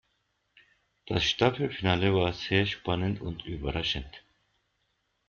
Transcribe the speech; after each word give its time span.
Das 1.05 1.23
Staffelfinale 1.23 2.11
war 2.15 2.33
sehr 2.33 2.65
spannend 2.65 3.21
und 3.21 3.45
überraschend. 3.45 4.23